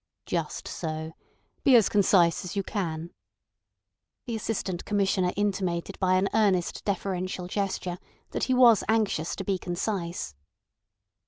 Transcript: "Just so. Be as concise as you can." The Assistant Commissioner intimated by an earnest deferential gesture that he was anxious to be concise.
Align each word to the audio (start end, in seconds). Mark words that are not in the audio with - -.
"Just 0.25 0.67
so. 0.67 1.11
Be 1.63 1.75
as 1.75 1.87
concise 1.87 2.43
as 2.43 2.55
you 2.55 2.63
can." 2.63 3.11
The 4.25 4.35
Assistant 4.35 4.83
Commissioner 4.83 5.31
intimated 5.37 5.99
by 5.99 6.15
an 6.15 6.27
earnest 6.33 6.83
deferential 6.85 7.45
gesture 7.47 7.99
that 8.31 8.45
he 8.45 8.53
was 8.55 8.83
anxious 8.89 9.35
to 9.35 9.43
be 9.43 9.59
concise. 9.59 10.33